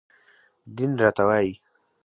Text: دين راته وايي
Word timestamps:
دين 0.75 0.91
راته 1.01 1.23
وايي 1.29 1.49